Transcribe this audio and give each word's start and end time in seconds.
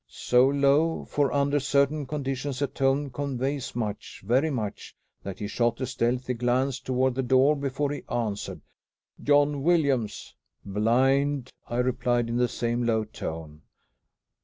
So 0.07 0.47
low 0.47 1.05
for 1.05 1.31
under 1.31 1.59
certain 1.59 2.07
conditions 2.07 2.59
a 2.59 2.65
tone 2.65 3.11
conveys 3.11 3.75
much, 3.75 4.23
very 4.25 4.49
much 4.49 4.95
that 5.21 5.37
he 5.37 5.47
shot 5.47 5.79
a 5.79 5.85
stealthy 5.85 6.33
glance 6.33 6.79
towards 6.79 7.15
the 7.15 7.21
door 7.21 7.55
before 7.55 7.91
he 7.91 8.01
answered, 8.09 8.61
"John 9.21 9.61
Williams." 9.61 10.33
"Blind," 10.65 11.51
I 11.69 11.77
replied 11.77 12.29
in 12.29 12.37
the 12.37 12.47
same 12.47 12.83
low 12.83 13.03
tone. 13.03 13.61